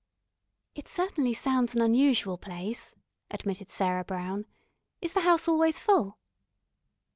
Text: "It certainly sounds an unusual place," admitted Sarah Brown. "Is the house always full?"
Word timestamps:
"It 0.73 0.87
certainly 0.87 1.35
sounds 1.35 1.75
an 1.75 1.81
unusual 1.83 2.35
place," 2.35 2.95
admitted 3.29 3.69
Sarah 3.69 4.03
Brown. 4.03 4.47
"Is 4.99 5.13
the 5.13 5.21
house 5.21 5.47
always 5.47 5.79
full?" 5.79 6.17